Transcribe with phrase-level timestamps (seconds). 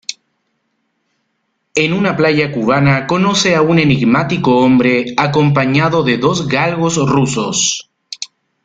[1.75, 7.87] En una playa cubana conoce a un enigmático hombre acompañado de dos galgos rusos.